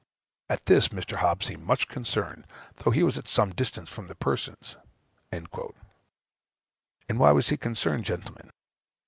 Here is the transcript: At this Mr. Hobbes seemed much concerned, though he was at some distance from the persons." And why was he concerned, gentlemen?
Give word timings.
At 0.49 0.65
this 0.65 0.87
Mr. 0.87 1.17
Hobbes 1.17 1.45
seemed 1.45 1.63
much 1.67 1.87
concerned, 1.87 2.47
though 2.77 2.89
he 2.89 3.03
was 3.03 3.19
at 3.19 3.27
some 3.27 3.51
distance 3.51 3.87
from 3.87 4.07
the 4.07 4.15
persons." 4.15 4.75
And 5.31 5.47
why 7.19 7.31
was 7.31 7.49
he 7.49 7.55
concerned, 7.57 8.03
gentlemen? 8.05 8.49